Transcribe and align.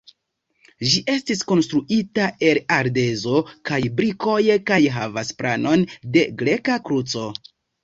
Ĝi 0.93 1.01
estis 1.15 1.43
konstruita 1.51 2.29
el 2.47 2.61
ardezo 2.79 3.43
kaj 3.71 3.79
brikoj 4.01 4.39
kaj 4.73 4.81
havas 4.97 5.33
planon 5.45 5.87
de 6.19 6.27
greka 6.43 6.83
kruco. 6.91 7.31